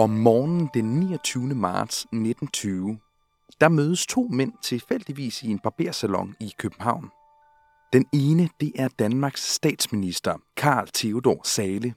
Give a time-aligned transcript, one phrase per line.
[0.00, 1.54] Om morgenen den 29.
[1.54, 2.98] marts 1920,
[3.60, 7.10] der mødes to mænd tilfældigvis i en barbersalon i København.
[7.92, 11.94] Den ene, det er Danmarks statsminister, Karl Theodor Sale,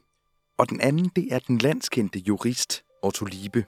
[0.57, 3.65] og den anden, det er den landskendte jurist, Otto Liebe.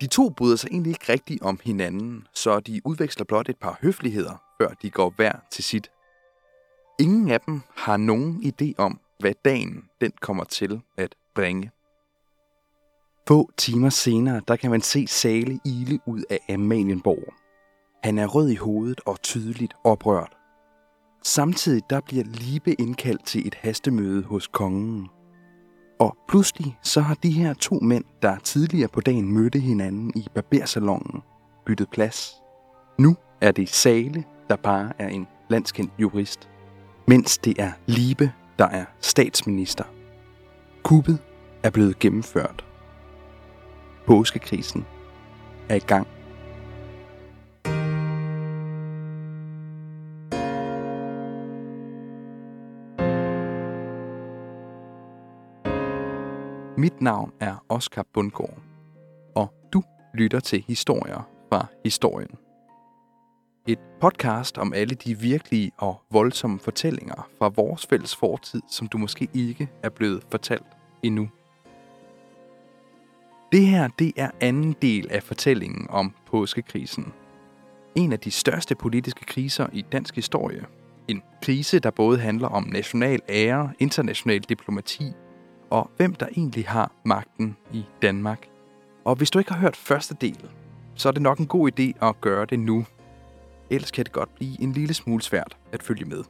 [0.00, 3.78] De to bryder sig egentlig ikke rigtigt om hinanden, så de udveksler blot et par
[3.82, 5.90] høfligheder, før de går hver til sit.
[7.00, 11.70] Ingen af dem har nogen idé om, hvad dagen den kommer til at bringe.
[13.30, 17.34] Få timer senere, der kan man se Sale ile ud af Amalienborg.
[18.04, 20.36] Han er rød i hovedet og tydeligt oprørt.
[21.24, 25.08] Samtidig der bliver Libe indkaldt til et hastemøde hos kongen.
[26.00, 30.26] Og pludselig så har de her to mænd, der tidligere på dagen mødte hinanden i
[30.34, 31.22] barbersalongen,
[31.66, 32.32] byttet plads.
[32.98, 36.48] Nu er det Sale, der bare er en landskendt jurist,
[37.08, 39.84] mens det er Libe, der er statsminister.
[40.82, 41.18] Kuppet
[41.62, 42.69] er blevet gennemført.
[44.10, 44.86] Påskekrisen
[45.68, 46.06] er i gang.
[56.78, 58.58] Mit navn er Oscar Bundgaard,
[59.34, 59.82] og du
[60.14, 62.30] lytter til historier fra historien.
[63.68, 68.98] Et podcast om alle de virkelige og voldsomme fortællinger fra vores fælles fortid, som du
[68.98, 71.28] måske ikke er blevet fortalt endnu.
[73.52, 77.12] Det her, det er anden del af fortællingen om påskekrisen.
[77.94, 80.64] En af de største politiske kriser i dansk historie.
[81.08, 85.12] En krise, der både handler om national ære, international diplomati
[85.70, 88.48] og hvem der egentlig har magten i Danmark.
[89.04, 90.48] Og hvis du ikke har hørt første del,
[90.94, 92.86] så er det nok en god idé at gøre det nu.
[93.70, 96.24] Ellers kan det godt blive en lille smule svært at følge med.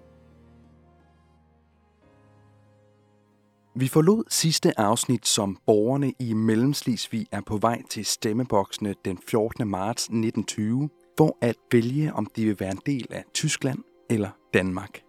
[3.74, 9.68] Vi forlod sidste afsnit, som borgerne i Mellemslisvig er på vej til stemmeboksene den 14.
[9.68, 13.78] marts 1920, for at vælge, om de vil være en del af Tyskland
[14.10, 15.00] eller Danmark.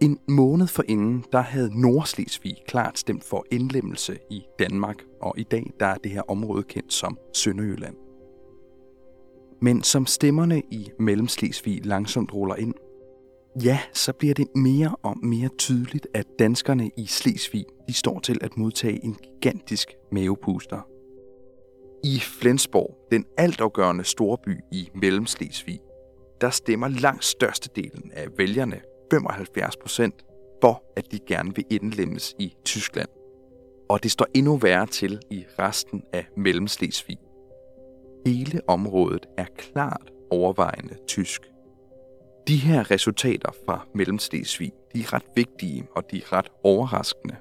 [0.00, 5.70] En måned forinden, der havde Nordslesvig klart stemt for indlemmelse i Danmark, og i dag
[5.80, 7.96] der er det her område kendt som Sønderjylland.
[9.62, 12.74] Men som stemmerne i Mellemslesvig langsomt ruller ind,
[13.56, 18.38] ja, så bliver det mere og mere tydeligt, at danskerne i Slesvig de står til
[18.40, 20.80] at modtage en gigantisk mavepuster.
[22.04, 25.80] I Flensborg, den altafgørende storby i Mellemslesvig,
[26.40, 28.80] der stemmer langt størstedelen af vælgerne
[29.10, 30.24] 75 procent
[30.62, 33.08] for, at de gerne vil indlemmes i Tyskland.
[33.88, 37.18] Og det står endnu værre til i resten af Mellemslesvig.
[38.26, 41.51] Hele området er klart overvejende tysk.
[42.48, 47.36] De her resultater fra Mellemslesvig, de er ret vigtige, og de er ret overraskende.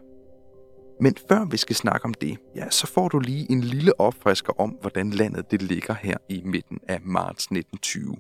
[1.02, 4.62] Men før vi skal snakke om det, ja, så får du lige en lille opfrisker
[4.62, 8.16] om, hvordan landet det ligger her i midten af marts 1920.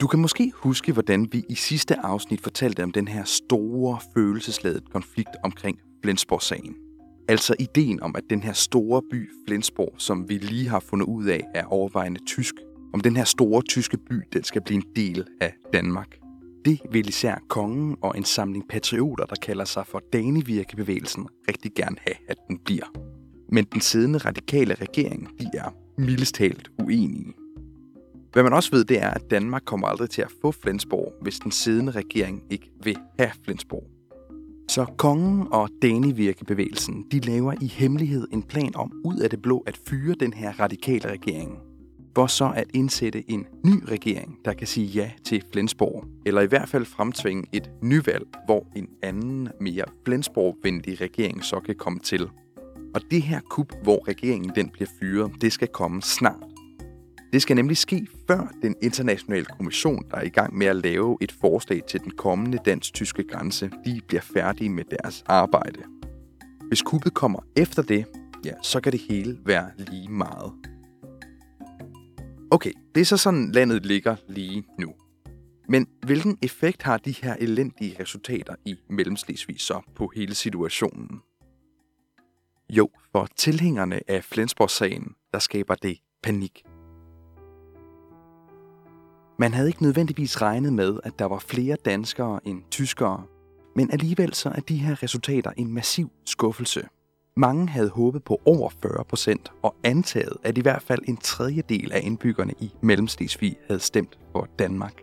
[0.00, 4.90] Du kan måske huske, hvordan vi i sidste afsnit fortalte om den her store følelsesladet
[4.92, 6.74] konflikt omkring Flensborg-sagen.
[7.28, 11.26] Altså ideen om, at den her store by Flensborg, som vi lige har fundet ud
[11.26, 12.54] af, er overvejende tysk,
[12.94, 16.18] om den her store tyske by, den skal blive en del af Danmark.
[16.64, 21.96] Det vil især kongen og en samling patrioter, der kalder sig for Danevirkebevægelsen, rigtig gerne
[22.00, 22.86] have, at den bliver.
[23.52, 27.34] Men den siddende radikale regering, de er mildest talt uenige.
[28.32, 31.38] Hvad man også ved, det er, at Danmark kommer aldrig til at få Flensborg, hvis
[31.38, 33.84] den siddende regering ikke vil have Flensborg.
[34.68, 39.58] Så kongen og Danevirkebevægelsen, de laver i hemmelighed en plan om ud af det blå
[39.66, 41.67] at fyre den her radikale regering.
[42.18, 46.46] For så at indsætte en ny regering, der kan sige ja til Flensborg, eller i
[46.46, 52.28] hvert fald fremtvinge et nyvalg, hvor en anden, mere Flensborg-venlig regering så kan komme til.
[52.94, 56.44] Og det her kup, hvor regeringen den bliver fyret, det skal komme snart.
[57.32, 61.16] Det skal nemlig ske før den internationale kommission, der er i gang med at lave
[61.20, 65.80] et forslag til den kommende dansk-tyske grænse, de bliver færdige med deres arbejde.
[66.68, 68.04] Hvis kuppet kommer efter det,
[68.44, 70.52] ja, så kan det hele være lige meget.
[72.50, 74.94] Okay, det er så sådan landet ligger lige nu.
[75.68, 81.20] Men hvilken effekt har de her elendige resultater i Mellemslesvig så på hele situationen?
[82.70, 86.62] Jo, for tilhængerne af Flensborg-sagen, der skaber det panik.
[89.38, 93.24] Man havde ikke nødvendigvis regnet med, at der var flere danskere end tyskere,
[93.76, 96.88] men alligevel så er de her resultater en massiv skuffelse.
[97.38, 101.92] Mange havde håbet på over 40 procent og antaget, at i hvert fald en tredjedel
[101.92, 104.94] af indbyggerne i Mellemslesvig havde stemt for Danmark.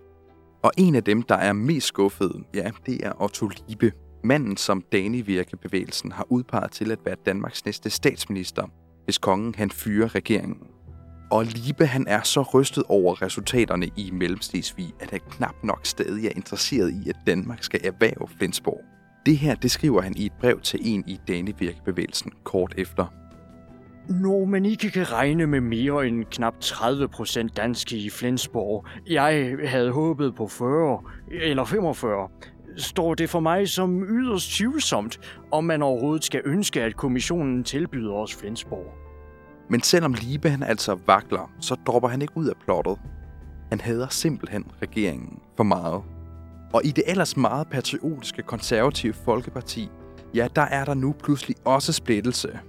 [0.63, 3.91] Og en af dem, der er mest skuffet, ja, det er Otto Liebe.
[4.23, 8.63] Manden, som Danivirkebevægelsen har udpeget til at være Danmarks næste statsminister,
[9.03, 10.67] hvis kongen han fyrer regeringen.
[11.31, 16.25] Og Libe han er så rystet over resultaterne i Mellemstigsvig, at han knap nok stadig
[16.25, 18.94] er interesseret i, at Danmark skal erhverve Flensborg.
[19.25, 23.05] Det her, det skriver han i et brev til en i Danevirkebevægelsen kort efter.
[24.09, 29.57] Når man ikke kan regne med mere end knap 30 procent danske i Flensborg, jeg
[29.65, 31.01] havde håbet på 40
[31.31, 32.29] eller 45,
[32.77, 35.19] står det for mig som yderst tvivlsomt,
[35.51, 38.93] om man overhovedet skal ønske, at kommissionen tilbyder os Flensborg.
[39.69, 42.97] Men selvom Libe han altså vakler, så dropper han ikke ud af plottet.
[43.69, 46.01] Han hader simpelthen regeringen for meget.
[46.75, 49.89] Og i det ellers meget patriotiske konservative Folkeparti,
[50.33, 52.59] ja, der er der nu pludselig også splittelse.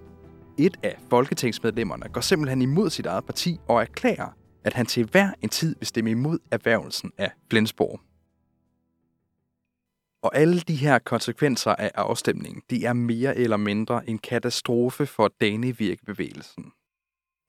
[0.58, 5.31] Et af folketingsmedlemmerne går simpelthen imod sit eget parti og erklærer, at han til hver
[5.43, 8.00] en tid vil stemme imod erhvervelsen af Flensborg.
[10.23, 15.31] Og alle de her konsekvenser af afstemningen, de er mere eller mindre en katastrofe for
[15.41, 16.73] Danevirkebevægelsen.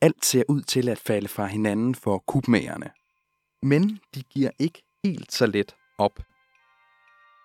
[0.01, 2.89] Alt ser ud til at falde fra hinanden for kubmagerne.
[3.63, 6.19] Men de giver ikke helt så let op.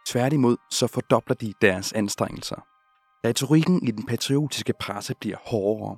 [0.07, 2.57] Tværtimod så fordobler de deres anstrengelser.
[3.27, 5.97] Retorikken i den patriotiske presse bliver hårdere.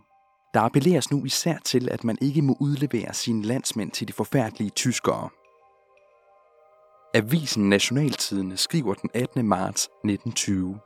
[0.54, 4.70] Der appelleres nu især til, at man ikke må udlevere sine landsmænd til de forfærdelige
[4.70, 5.28] tyskere.
[7.14, 9.48] Avisen Nationaltidene skriver den 18.
[9.48, 10.80] marts 1920.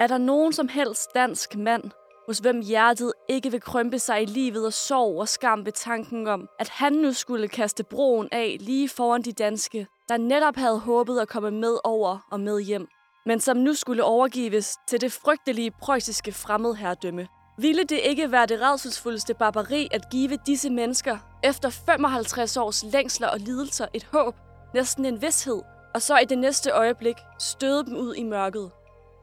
[0.00, 1.90] Er der nogen som helst dansk mand,
[2.26, 6.26] hos hvem hjertet ikke vil krømpe sig i livet og sorg og skam ved tanken
[6.26, 10.78] om, at han nu skulle kaste broen af lige foran de danske, der netop havde
[10.78, 12.86] håbet at komme med over og med hjem,
[13.26, 17.28] men som nu skulle overgives til det frygtelige preussiske fremmedherredømme.
[17.58, 23.28] Ville det ikke være det redselsfuldeste barbari at give disse mennesker, efter 55 års længsler
[23.28, 24.34] og lidelser, et håb,
[24.74, 25.62] næsten en vidshed,
[25.94, 28.70] og så i det næste øjeblik støde dem ud i mørket?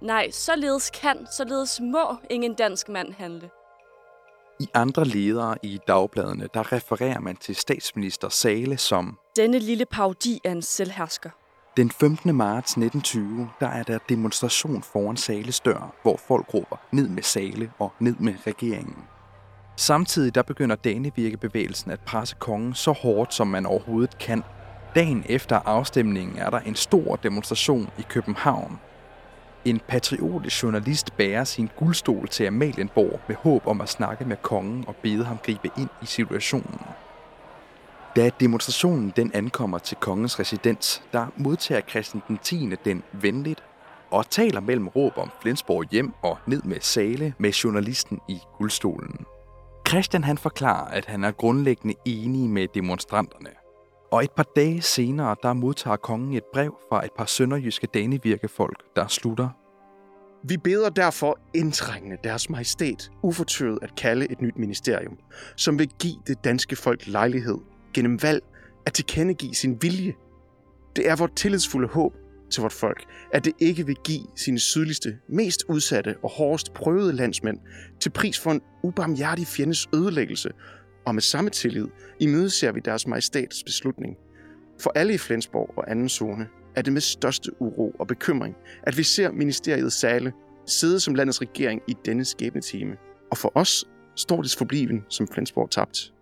[0.04, 3.50] Nej, således kan, således må ingen dansk mand handle.
[4.60, 10.40] I andre ledere i dagbladene, der refererer man til statsminister Sale som Denne lille paudi
[10.44, 11.30] er en selvhersker.
[11.78, 12.36] Den 15.
[12.36, 17.72] marts 1920, der er der demonstration foran Sales dør, hvor folk råber ned med Sale
[17.80, 19.04] og ned med regeringen.
[19.78, 24.44] Samtidig der begynder Danevirkebevægelsen at presse kongen så hårdt, som man overhovedet kan.
[24.96, 28.80] Dagen efter afstemningen er der en stor demonstration i København.
[29.66, 34.84] En patriotisk journalist bærer sin guldstol til Amalienborg med håb om at snakke med kongen
[34.88, 36.80] og bede ham gribe ind i situationen.
[38.16, 42.70] Da demonstrationen den ankommer til kongens residens, der modtager Christian den 10.
[42.86, 43.64] den venligt
[44.12, 49.26] og taler mellem råb om Flensborg hjem og ned med sale med journalisten i guldstolen.
[49.88, 53.63] Christian han forklarer, at han er grundlæggende enig med demonstranterne.
[54.14, 58.84] Og et par dage senere, der modtager kongen et brev fra et par sønderjyske danevirkefolk,
[58.96, 59.50] der slutter.
[60.48, 65.18] Vi beder derfor indtrængende deres majestæt ufortøvet at kalde et nyt ministerium,
[65.58, 67.58] som vil give det danske folk lejlighed
[67.94, 68.44] gennem valg
[68.86, 70.14] at tilkendegive sin vilje.
[70.96, 72.14] Det er vort tillidsfulde håb
[72.52, 77.14] til vort folk, at det ikke vil give sine sydligste, mest udsatte og hårdest prøvede
[77.14, 77.58] landsmænd
[78.00, 80.50] til pris for en ubarmhjertig fjendes ødelæggelse,
[81.06, 81.88] og med samme tillid
[82.20, 84.18] imødeser vi deres majestats beslutning.
[84.80, 88.98] For alle i Flensborg og anden zone er det med største uro og bekymring, at
[88.98, 90.34] vi ser ministeriet Sale
[90.66, 92.98] sidde som landets regering i denne skæbnetime.
[93.32, 96.14] Og for os står det forbliven som Flensborg tabt.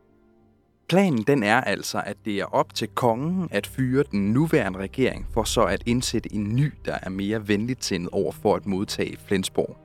[0.90, 5.28] Planen den er altså, at det er op til kongen at fyre den nuværende regering
[5.34, 9.18] for så at indsætte en ny, der er mere venligt sindet over for at modtage
[9.28, 9.78] Flensborg.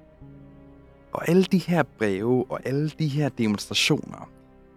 [1.13, 4.31] Og alle de her breve og alle de her demonstrationer,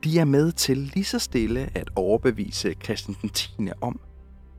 [0.04, 3.50] de er med til lige så stille at overbevise Christian den 10.
[3.82, 4.00] om,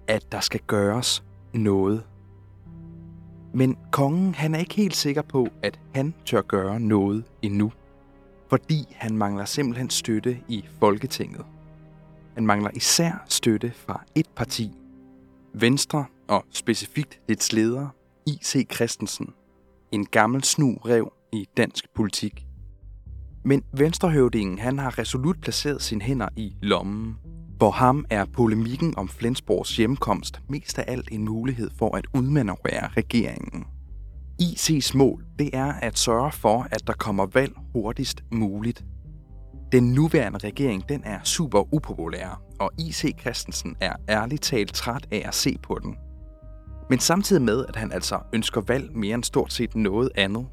[0.09, 2.03] at der skal gøres noget.
[3.55, 7.73] Men kongen han er ikke helt sikker på, at han tør gøre noget endnu,
[8.49, 11.45] fordi han mangler simpelthen støtte i Folketinget.
[12.35, 14.71] Han mangler især støtte fra et parti.
[15.55, 17.89] Venstre og specifikt dets leder,
[18.27, 18.67] I.C.
[18.75, 19.35] Christensen.
[19.93, 22.47] En gammel snu rev i dansk politik.
[23.45, 27.17] Men venstrehøvdingen han har resolut placeret sine hænder i lommen.
[27.61, 32.89] For ham er polemikken om Flensborgs hjemkomst mest af alt en mulighed for at udmanøvrere
[32.97, 33.65] regeringen.
[34.43, 38.85] IC's mål det er at sørge for, at der kommer valg hurtigst muligt.
[39.73, 45.23] Den nuværende regering den er super upopulær, og IC Christensen er ærligt talt træt af
[45.27, 45.97] at se på den.
[46.91, 50.47] Men samtidig med, at han altså ønsker valg mere end stort set noget andet,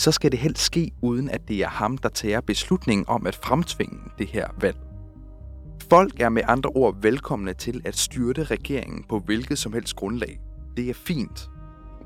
[0.00, 3.34] så skal det helst ske, uden at det er ham, der tager beslutningen om at
[3.34, 4.76] fremtvinge det her valg.
[5.90, 10.40] Folk er med andre ord velkomne til at styrte regeringen på hvilket som helst grundlag.
[10.76, 11.48] Det er fint.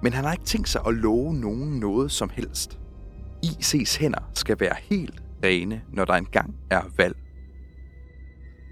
[0.02, 2.78] Men han har ikke tænkt sig at love nogen noget som helst.
[3.46, 7.16] IC's hænder skal være helt rene, når der engang er valg.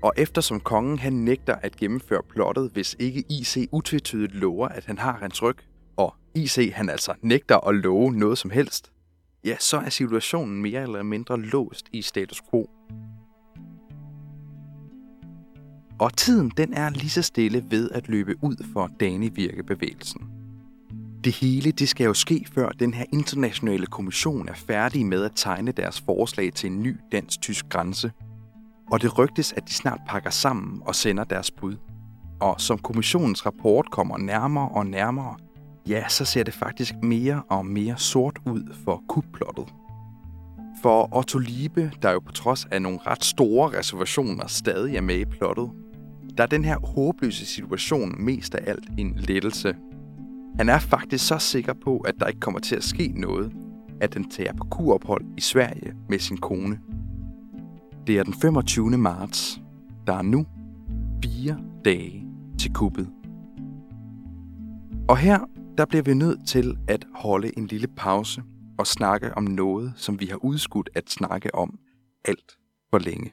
[0.02, 4.98] Og eftersom kongen han nægter at gennemføre plottet, hvis ikke IC utvetydigt lover, at han
[4.98, 5.56] har hans ryg,
[5.96, 8.91] og IC han altså nægter at love noget som helst,
[9.44, 12.70] ja, så er situationen mere eller mindre låst i status quo.
[15.98, 20.20] Og tiden den er lige så stille ved at løbe ud for Dani-virkebevægelsen.
[21.24, 25.32] Det hele det skal jo ske, før den her internationale kommission er færdig med at
[25.34, 28.12] tegne deres forslag til en ny dansk-tysk grænse.
[28.92, 31.76] Og det rygtes, at de snart pakker sammen og sender deres bud.
[32.40, 35.36] Og som kommissionens rapport kommer nærmere og nærmere,
[35.88, 39.74] ja, så ser det faktisk mere og mere sort ud for kupplottet.
[40.82, 45.18] For Otto Liebe, der jo på trods af nogle ret store reservationer stadig er med
[45.18, 45.70] i plottet,
[46.36, 49.76] der er den her håbløse situation mest af alt en lettelse.
[50.56, 53.52] Han er faktisk så sikker på, at der ikke kommer til at ske noget,
[54.00, 56.78] at den tager på kurophold i Sverige med sin kone.
[58.06, 58.90] Det er den 25.
[58.90, 59.60] marts.
[60.06, 60.46] Der er nu
[61.24, 62.24] fire dage
[62.58, 63.08] til kuppet.
[65.08, 65.38] Og her
[65.78, 68.42] der bliver vi nødt til at holde en lille pause
[68.78, 71.78] og snakke om noget, som vi har udskudt at snakke om
[72.24, 72.58] alt
[72.90, 73.32] for længe.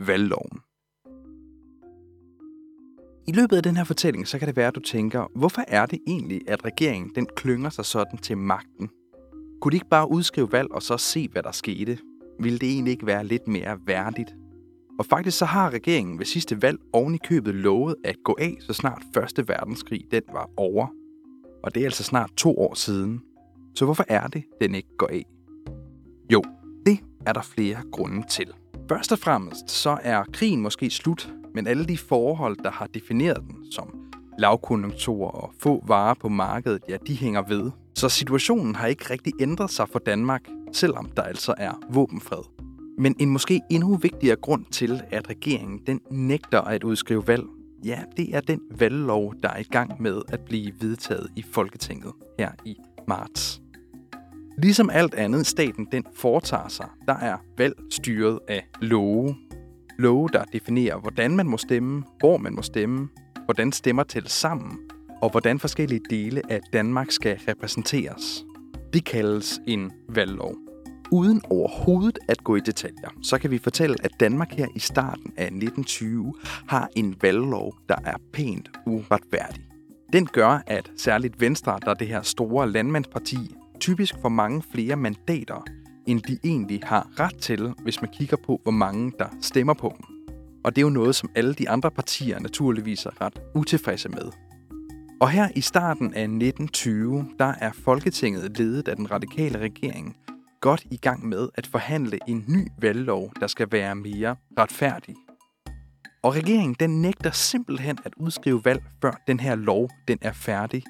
[0.00, 0.60] Valgloven.
[3.26, 5.86] I løbet af den her fortælling, så kan det være, at du tænker, hvorfor er
[5.86, 8.90] det egentlig, at regeringen den klynger sig sådan til magten?
[9.60, 11.98] Kunne de ikke bare udskrive valg og så se, hvad der skete?
[12.40, 14.34] Ville det egentlig ikke være lidt mere værdigt?
[14.98, 18.56] Og faktisk så har regeringen ved sidste valg oven i købet lovet at gå af,
[18.60, 21.03] så snart Første Verdenskrig den var over.
[21.64, 23.22] Og det er altså snart to år siden.
[23.74, 25.24] Så hvorfor er det, den ikke går af?
[26.32, 26.42] Jo,
[26.86, 28.46] det er der flere grunde til.
[28.88, 33.42] Først og fremmest så er krigen måske slut, men alle de forhold, der har defineret
[33.48, 37.70] den, som lavkonjunktur og få varer på markedet, ja, de hænger ved.
[37.94, 42.42] Så situationen har ikke rigtig ændret sig for Danmark, selvom der altså er våbenfred.
[42.98, 47.44] Men en måske endnu vigtigere grund til, at regeringen den nægter at udskrive valg,
[47.84, 52.12] ja, det er den valglov, der er i gang med at blive vedtaget i Folketinget
[52.38, 52.76] her i
[53.08, 53.60] marts.
[54.58, 59.34] Ligesom alt andet staten den foretager sig, der er valg styret af love.
[59.98, 63.08] Love, der definerer, hvordan man må stemme, hvor man må stemme,
[63.44, 64.78] hvordan stemmer til sammen,
[65.22, 68.44] og hvordan forskellige dele af Danmark skal repræsenteres.
[68.92, 70.63] Det kaldes en valglov.
[71.14, 75.32] Uden overhovedet at gå i detaljer, så kan vi fortælle, at Danmark her i starten
[75.36, 76.34] af 1920
[76.68, 79.64] har en valglov, der er pænt uretfærdig.
[80.12, 84.96] Den gør, at særligt Venstre, der er det her store landmandsparti, typisk får mange flere
[84.96, 85.64] mandater,
[86.06, 89.94] end de egentlig har ret til, hvis man kigger på, hvor mange der stemmer på
[89.96, 90.34] dem.
[90.64, 94.30] Og det er jo noget, som alle de andre partier naturligvis er ret utilfredse med.
[95.20, 100.16] Og her i starten af 1920, der er Folketinget ledet af den radikale regering
[100.64, 105.14] godt i gang med at forhandle en ny valglov, der skal være mere retfærdig.
[106.22, 110.82] Og regeringen den nægter simpelthen at udskrive valg, før den her lov den er færdig.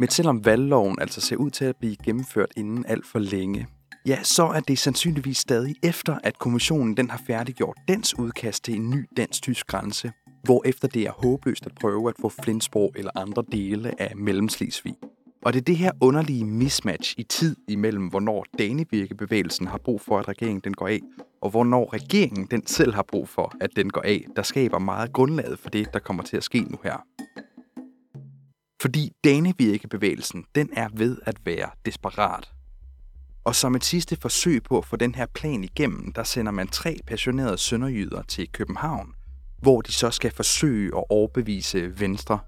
[0.00, 3.66] Men selvom valgloven altså ser ud til at blive gennemført inden alt for længe,
[4.06, 8.74] ja, så er det sandsynligvis stadig efter, at kommissionen den har færdiggjort dens udkast til
[8.74, 10.12] en ny dansk-tysk grænse,
[10.44, 14.94] hvor efter det er håbløst at prøve at få Flensborg eller andre dele af Mellemslesvig.
[15.42, 20.18] Og det er det her underlige mismatch i tid imellem, hvornår Danevirkebevægelsen har brug for,
[20.18, 21.00] at regeringen den går af,
[21.42, 25.12] og hvornår regeringen den selv har brug for, at den går af, der skaber meget
[25.12, 27.04] grundlaget for det, der kommer til at ske nu her.
[28.82, 32.52] Fordi Danevirkebevægelsen, den er ved at være desperat.
[33.44, 36.68] Og som et sidste forsøg på at få den her plan igennem, der sender man
[36.68, 39.14] tre passionerede sønderjyder til København,
[39.58, 42.38] hvor de så skal forsøge at overbevise Venstre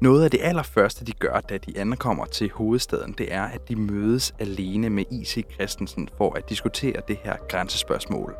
[0.00, 3.76] noget af det allerførste, de gør, da de ankommer til hovedstaden, det er, at de
[3.76, 5.44] mødes alene med I.C.
[5.52, 8.34] Christensen for at diskutere det her grænsespørgsmål.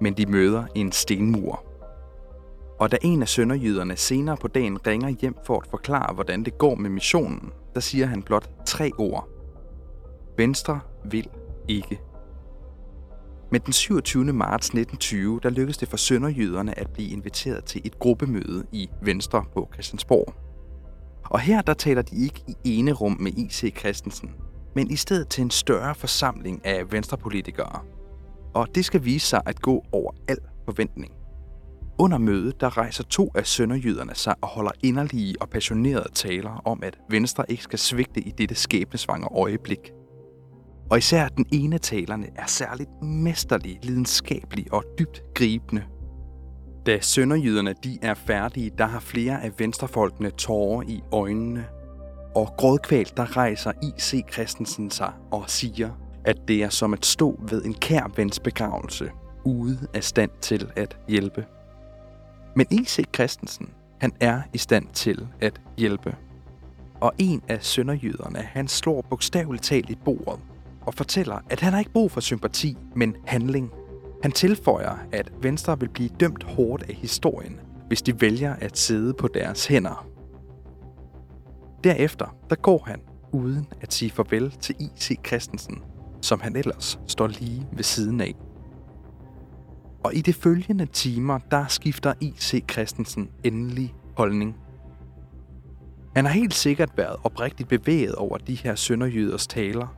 [0.00, 1.64] Men de møder en stenmur.
[2.78, 6.58] Og da en af sønderjyderne senere på dagen ringer hjem for at forklare, hvordan det
[6.58, 9.28] går med missionen, der siger han blot tre ord.
[10.36, 11.28] Venstre vil
[11.68, 12.00] ikke.
[13.50, 14.24] Men den 27.
[14.24, 19.44] marts 1920, der lykkedes det for sønderjyderne at blive inviteret til et gruppemøde i Venstre
[19.54, 20.41] på Christiansborg.
[21.24, 23.78] Og her der taler de ikke i ene rum med I.C.
[23.78, 24.30] Christensen,
[24.74, 27.80] men i stedet til en større forsamling af venstrepolitikere.
[28.54, 31.12] Og det skal vise sig at gå over al forventning.
[31.98, 36.82] Under mødet der rejser to af sønderjyderne sig og holder inderlige og passionerede taler om,
[36.82, 39.92] at Venstre ikke skal svigte i dette skæbnesvangre øjeblik.
[40.90, 45.84] Og især den ene talerne er særligt mesterlig, lidenskabelig og dybt gribende
[46.86, 51.64] da sønderjyderne de er færdige, der har flere af venstrefolkene tårer i øjnene.
[52.34, 54.22] Og grådkvalt, der rejser I.C.
[54.32, 55.90] Christensen sig og siger,
[56.24, 59.10] at det er som at stå ved en kær vens begravelse,
[59.44, 61.46] ude af stand til at hjælpe.
[62.56, 63.04] Men I.C.
[63.14, 63.68] Christensen,
[64.00, 66.16] han er i stand til at hjælpe.
[67.00, 70.40] Og en af sønderjyderne, han slår bogstaveligt talt i bordet
[70.86, 73.70] og fortæller, at han har ikke brug for sympati, men handling.
[74.22, 79.14] Han tilføjer, at Venstre vil blive dømt hårdt af historien, hvis de vælger at sidde
[79.14, 80.06] på deres hænder.
[81.84, 83.00] Derefter, der går han,
[83.32, 85.18] uden at sige farvel til I.C.
[85.26, 85.82] Christensen,
[86.20, 88.34] som han ellers står lige ved siden af.
[90.04, 92.64] Og i de følgende timer, der skifter I.C.
[92.72, 94.56] Christensen endelig holdning.
[96.16, 99.96] Han har helt sikkert været oprigtigt bevæget over de her sønderjyders taler,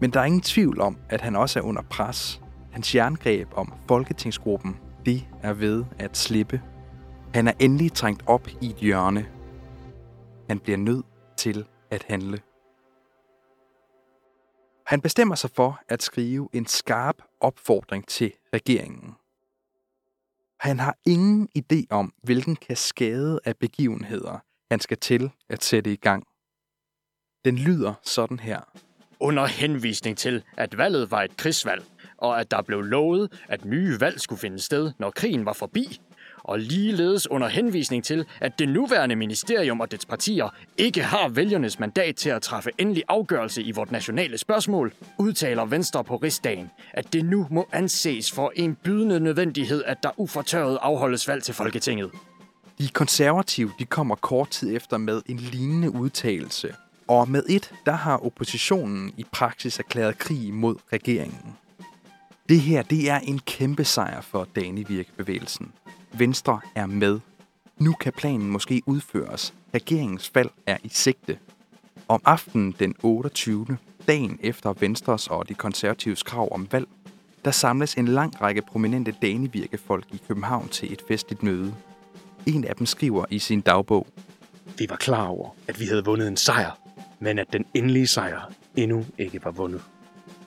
[0.00, 2.40] men der er ingen tvivl om, at han også er under pres.
[2.76, 6.62] Hans jerngreb om Folketingsgruppen, det er ved at slippe.
[7.34, 9.26] Han er endelig trængt op i et hjørne.
[10.48, 11.06] Han bliver nødt
[11.36, 12.40] til at handle.
[14.86, 19.14] Han bestemmer sig for at skrive en skarp opfordring til regeringen.
[20.60, 24.38] Han har ingen idé om, hvilken kaskade af begivenheder
[24.70, 26.26] han skal til at sætte i gang.
[27.44, 28.60] Den lyder sådan her.
[29.20, 31.84] Under henvisning til, at valget var et krigsvalg,
[32.18, 36.00] og at der blev lovet, at nye valg skulle finde sted, når krigen var forbi,
[36.46, 41.78] og ligeledes under henvisning til, at det nuværende ministerium og dets partier ikke har vælgernes
[41.78, 47.12] mandat til at træffe endelig afgørelse i vort nationale spørgsmål, udtaler Venstre på rigsdagen, at
[47.12, 52.10] det nu må anses for en bydende nødvendighed, at der ufortørret afholdes valg til Folketinget.
[52.78, 56.74] De konservative de kommer kort tid efter med en lignende udtalelse,
[57.08, 61.56] og med et, der har oppositionen i praksis erklæret krig mod regeringen.
[62.48, 65.72] Det her, det er en kæmpe sejr for Danivirk-bevægelsen.
[66.12, 67.20] Venstre er med.
[67.78, 69.54] Nu kan planen måske udføres.
[69.74, 71.38] Regeringens fald er i sigte.
[72.08, 73.66] Om aftenen den 28.
[74.08, 76.88] dagen efter Venstres og de konservatives krav om valg,
[77.44, 81.74] der samles en lang række prominente Danivirke-folk i København til et festligt møde.
[82.46, 84.06] En af dem skriver i sin dagbog,
[84.78, 86.78] Vi var klar over, at vi havde vundet en sejr,
[87.20, 89.82] men at den endelige sejr endnu ikke var vundet.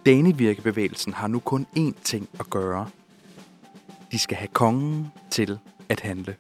[0.06, 2.90] Danevirkebevægelsen har nu kun én ting at gøre.
[4.12, 5.60] De skal have kongen til
[5.90, 6.36] at handle.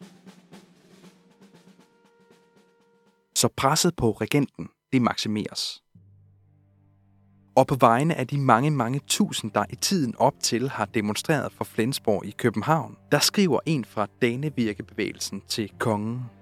[3.35, 5.83] Så presset på regenten, det maksimeres.
[7.55, 11.53] Og på vegne af de mange, mange tusind, der i tiden op til har demonstreret
[11.53, 16.38] for Flensborg i København, der skriver en fra Danevirkebevægelsen til kongen.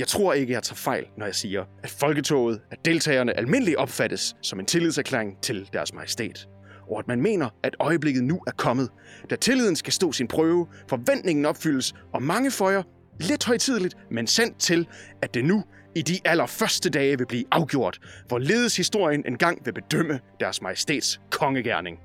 [0.00, 4.36] Jeg tror ikke, jeg tager fejl, når jeg siger, at folketoget af deltagerne almindeligt opfattes
[4.42, 6.48] som en tillidserklæring til deres majestæt.
[6.90, 8.88] Og at man mener, at øjeblikket nu er kommet,
[9.30, 12.82] da tilliden skal stå sin prøve, forventningen opfyldes, og mange føjer,
[13.20, 14.86] lidt højtidligt, men sendt til,
[15.22, 20.20] at det nu i de allerførste dage vil blive afgjort, hvorledes historien engang vil bedømme
[20.40, 21.98] deres majestæts kongegærning.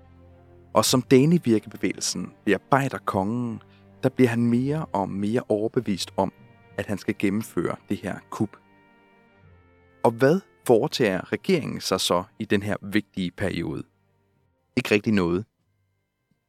[0.74, 3.62] Og som Danevirkebevægelsen bearbejder kongen,
[4.04, 6.34] der bliver han mere og mere overbevist om,
[6.78, 8.58] at han skal gennemføre det her kup.
[10.04, 13.84] Og hvad foretager regeringen sig så i den her vigtige periode?
[14.76, 15.46] Ikke rigtig noget.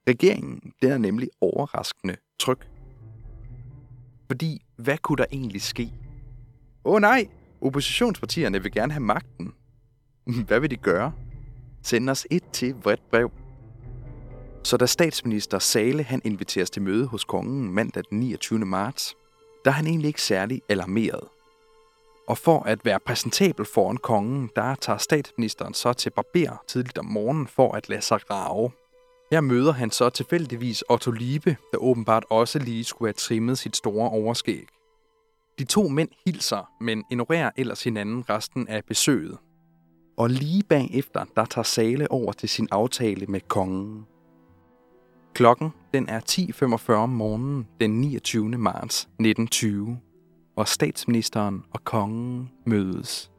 [0.09, 2.59] Regeringen den er nemlig overraskende tryg.
[4.27, 5.93] Fordi hvad kunne der egentlig ske?
[6.85, 7.29] Åh oh, nej,
[7.61, 9.55] oppositionspartierne vil gerne have magten.
[10.47, 11.13] Hvad vil de gøre?
[11.83, 13.31] Send os et til vredt brev.
[14.65, 18.59] Så da statsminister Sale han inviteres til møde hos kongen mandag den 29.
[18.59, 19.15] marts,
[19.67, 21.29] der er han egentlig ikke særlig alarmeret.
[22.29, 27.05] Og for at være præsentabel foran kongen, der tager statsministeren så til barber tidligt om
[27.05, 28.71] morgenen for at lade sig rave.
[29.31, 33.77] Her møder han så tilfældigvis Otto Liebe, der åbenbart også lige skulle have trimmet sit
[33.77, 34.67] store overskæg.
[35.59, 39.39] De to mænd hilser, men ignorerer ellers hinanden resten af besøget.
[40.19, 44.07] Og lige bagefter, der tager Sale over til sin aftale med kongen.
[45.37, 48.49] Klokken den er 10.45 om morgenen den 29.
[48.49, 49.99] marts 1920,
[50.57, 53.31] og statsministeren og kongen mødes.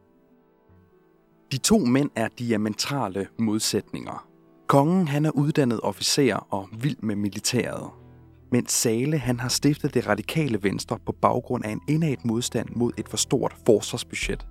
[1.52, 4.28] De to mænd er diametrale modsætninger.
[4.66, 7.90] Kongen han er uddannet officer og vild med militæret,
[8.52, 12.92] mens Sale han har stiftet det radikale venstre på baggrund af en indad modstand mod
[12.98, 14.46] et for stort forsvarsbudget.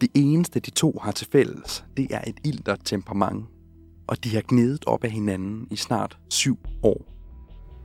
[0.00, 3.46] Det eneste de to har til fælles, det er et ilter temperament,
[4.10, 7.06] og de har gnedet op af hinanden i snart syv år.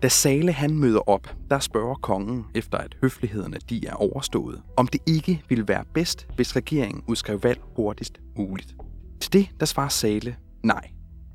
[0.02, 4.88] Da Sale han møder op, der spørger kongen, efter at høflighederne de er overstået, om
[4.88, 8.76] det ikke ville være bedst, hvis regeringen udskrev valg hurtigst muligt.
[9.20, 10.92] Til det, der svarer Sale, nej,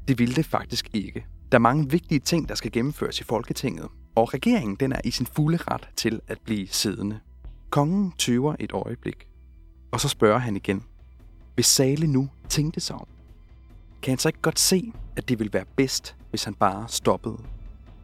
[0.08, 1.26] det ville det faktisk ikke.
[1.52, 5.10] Der er mange vigtige ting, der skal gennemføres i Folketinget, og regeringen den er i
[5.10, 7.18] sin fulde ret til at blive siddende.
[7.70, 9.28] Kongen tøver et øjeblik,
[9.92, 10.82] og så spørger han igen.
[11.54, 13.06] Hvis Sale nu tænkte sig om,
[14.02, 17.36] kan han så ikke godt se, at det ville være bedst, hvis han bare stoppede?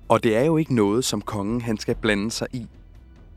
[0.08, 2.66] Og det er jo ikke noget, som kongen han skal blande sig i.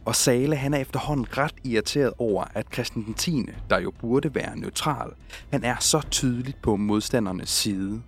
[0.06, 4.36] Og Sale han er efterhånden ret irriteret over, at Christian den 10., der jo burde
[4.36, 5.12] være neutral,
[5.52, 8.02] han er så tydeligt på modstandernes side.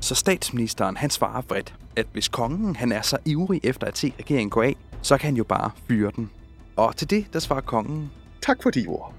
[0.00, 4.12] Så statsministeren han svarer vredt, at hvis kongen han er så ivrig efter at se
[4.18, 6.30] regeringen gå af, så kan han jo bare fyre den.
[6.76, 8.10] Og til det, der svarer kongen,
[8.42, 9.14] Tak for de ord.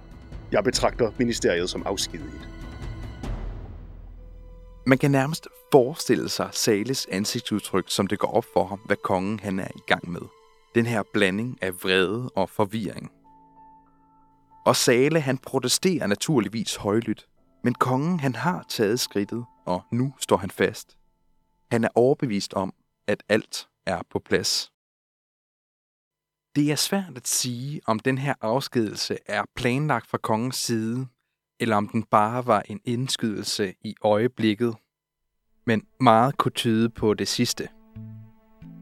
[0.52, 2.50] Jeg betragter ministeriet som afskediget.
[4.90, 9.40] Man kan nærmest forestille sig Sales ansigtsudtryk, som det går op for ham, hvad kongen
[9.40, 10.22] han er i gang med.
[10.76, 13.12] Den her blanding af vrede og forvirring.
[14.66, 17.28] Og Sale han protesterer naturligvis højlydt,
[17.64, 20.98] men kongen han har taget skridtet, og nu står han fast.
[21.72, 22.74] Han er overbevist om,
[23.08, 24.72] at alt er på plads.
[26.56, 31.08] Det er svært at sige, om den her afskedelse er planlagt fra kongens side,
[31.60, 34.76] eller om den bare var en indskydelse i øjeblikket.
[35.66, 37.68] Men meget kunne tyde på det sidste.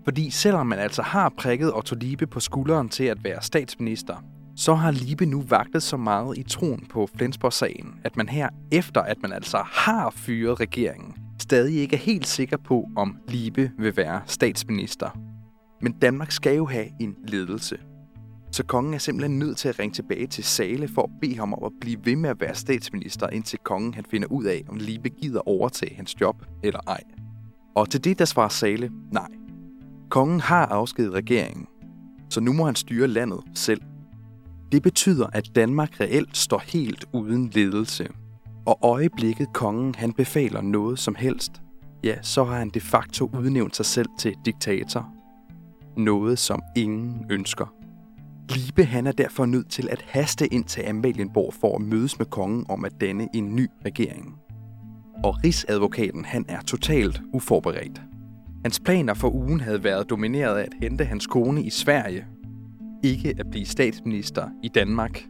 [0.04, 4.24] Fordi selvom man altså har prikket Otto Liebe på skulderen til at være statsminister,
[4.56, 9.02] så har Liebe nu vagtet så meget i troen på Flensborg-sagen, at man her, efter
[9.02, 13.98] at man altså har fyret regeringen, stadig ikke er helt sikker på, om Liebe vil
[13.98, 15.10] være statsminister.
[15.82, 17.78] Men Danmark skal jo have en ledelse.
[18.52, 21.54] Så kongen er simpelthen nødt til at ringe tilbage til Sale for at bede ham
[21.54, 24.78] om at blive ved med at være statsminister, indtil kongen han finder ud af, om
[24.78, 27.04] Libe gider overtage hans job eller ej.
[27.76, 29.28] Og til det der svarer Sale, nej.
[30.10, 31.68] Kongen har afskedet regeringen,
[32.30, 33.82] så nu må han styre landet selv.
[34.72, 38.08] Det betyder, at Danmark reelt står helt uden ledelse.
[38.66, 41.52] Og øjeblikket kongen han befaler noget som helst,
[42.04, 45.14] ja, så har han de facto udnævnt sig selv til diktator.
[45.98, 47.77] Noget, som ingen ønsker.
[48.50, 52.26] Libe han er derfor nødt til at haste ind til Amalienborg for at mødes med
[52.26, 54.36] kongen om at danne en ny regering.
[55.24, 58.02] Og Rigsadvokaten han er totalt uforberedt.
[58.64, 62.26] Hans planer for ugen havde været domineret af at hente hans kone i Sverige.
[63.04, 65.24] Ikke at blive statsminister i Danmark.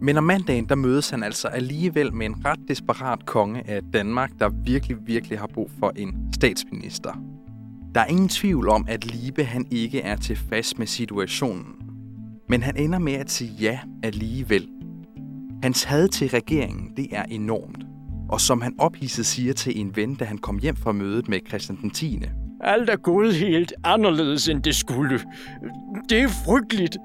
[0.00, 4.30] Men om mandagen, der mødes han altså alligevel med en ret desperat konge af Danmark,
[4.38, 7.27] der virkelig, virkelig har brug for en statsminister.
[7.94, 11.74] Der er ingen tvivl om, at Libe han ikke er tilfreds med situationen.
[12.48, 14.68] Men han ender med at sige ja alligevel.
[15.62, 17.84] Hans had til regeringen, det er enormt.
[18.28, 21.38] Og som han ophidset siger til en ven, da han kom hjem fra mødet med
[21.48, 22.20] Christian den 10.
[22.60, 25.20] Alt er gået helt anderledes, end det skulle.
[26.08, 26.96] Det er frygteligt,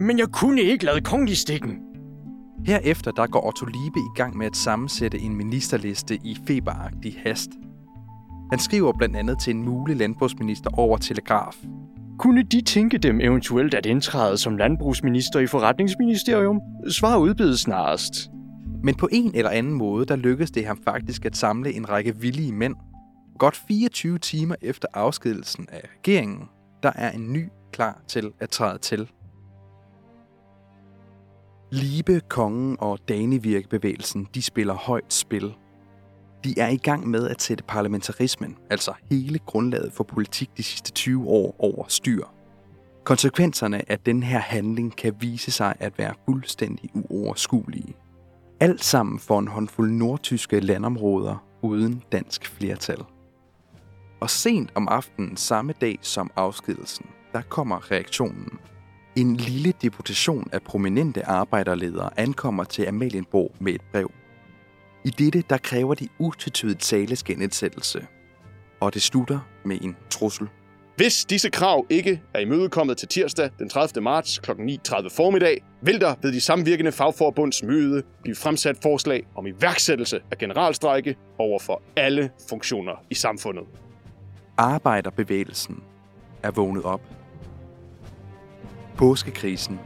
[0.00, 1.78] men jeg kunne ikke lade kongen i stikken.
[2.66, 7.50] Herefter der går Otto Liebe i gang med at sammensætte en ministerliste i feberagtig hast.
[8.50, 11.56] Han skriver blandt andet til en mulig landbrugsminister over telegraf.
[12.18, 16.60] Kunne de tænke dem eventuelt at indtræde som landbrugsminister i forretningsministerium?
[16.90, 18.30] Svar udbedes snarest.
[18.82, 22.16] Men på en eller anden måde, der lykkedes det ham faktisk at samle en række
[22.16, 22.74] villige mænd.
[23.38, 26.48] Godt 24 timer efter afskedelsen af regeringen,
[26.82, 29.08] der er en ny klar til at træde til.
[31.72, 35.54] Libe, kongen og Danevirkebevægelsen, de spiller højt spil.
[36.44, 40.92] De er i gang med at sætte parlamentarismen, altså hele grundlaget for politik de sidste
[40.92, 42.24] 20 år, over styr.
[43.04, 47.94] Konsekvenserne af den her handling kan vise sig at være fuldstændig uoverskuelige.
[48.60, 53.04] Alt sammen for en håndfuld nordtyske landområder uden dansk flertal.
[54.20, 58.58] Og sent om aftenen samme dag som afskedelsen, der kommer reaktionen.
[59.16, 64.10] En lille deputation af prominente arbejderledere ankommer til Amalienborg med et brev.
[65.04, 68.06] I dette der kræver de utvetydigt Sales genindsættelse.
[68.80, 70.48] Og det slutter med en trussel.
[70.96, 74.02] Hvis disse krav ikke er imødekommet til tirsdag den 30.
[74.02, 74.50] marts kl.
[74.50, 80.38] 9.30 formiddag, vil der ved de samvirkende fagforbunds møde blive fremsat forslag om iværksættelse af
[80.38, 83.64] generalstrække over for alle funktioner i samfundet.
[84.56, 85.82] Arbejderbevægelsen
[86.42, 87.00] er vågnet op.
[88.96, 89.80] Påskekrisen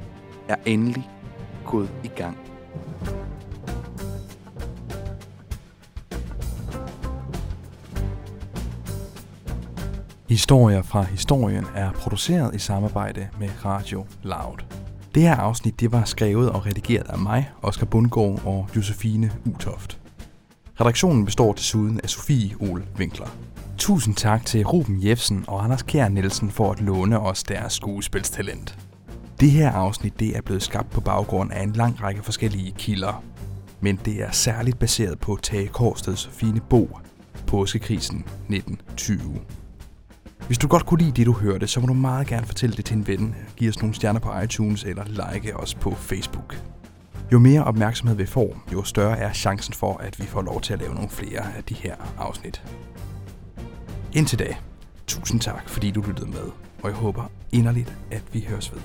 [0.48, 1.10] er endelig
[1.66, 2.51] gået i gang.
[10.32, 14.58] Historier fra historien er produceret i samarbejde med Radio Loud.
[15.14, 19.98] Det her afsnit det var skrevet og redigeret af mig, Oscar Bundgaard og Josefine Utoft.
[20.80, 23.36] Redaktionen består desuden af Sofie Ol Winkler.
[23.78, 28.78] Tusind tak til Ruben Jebsen og Anders Kjær Nielsen for at låne os deres skuespilstalent.
[29.40, 33.24] Det her afsnit det er blevet skabt på baggrund af en lang række forskellige kilder.
[33.80, 37.00] Men det er særligt baseret på Tage Korsteds fine bog,
[37.46, 39.40] Påskekrisen 1920.
[40.52, 42.84] Hvis du godt kunne lide det, du hørte, så må du meget gerne fortælle det
[42.84, 43.34] til en ven.
[43.56, 46.62] Giv os nogle stjerner på iTunes eller like os på Facebook.
[47.32, 50.72] Jo mere opmærksomhed vi får, jo større er chancen for, at vi får lov til
[50.72, 52.62] at lave nogle flere af de her afsnit.
[54.12, 54.56] Indtil da,
[55.06, 56.50] tusind tak, fordi du lyttede med,
[56.82, 58.80] og jeg håber inderligt, at vi høres ved.